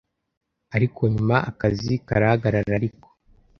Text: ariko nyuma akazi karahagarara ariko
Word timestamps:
ariko 0.75 0.99
nyuma 1.13 1.35
akazi 1.49 1.93
karahagarara 2.07 2.71
ariko 2.79 3.07